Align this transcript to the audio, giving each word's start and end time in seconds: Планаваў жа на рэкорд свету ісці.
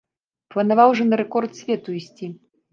Планаваў 0.55 0.95
жа 1.01 1.07
на 1.11 1.21
рэкорд 1.23 1.51
свету 1.61 1.89
ісці. 2.03 2.35